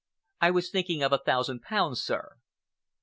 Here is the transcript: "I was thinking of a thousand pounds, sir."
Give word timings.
"I 0.41 0.49
was 0.49 0.71
thinking 0.71 1.03
of 1.03 1.11
a 1.13 1.19
thousand 1.19 1.61
pounds, 1.61 2.01
sir." 2.01 2.37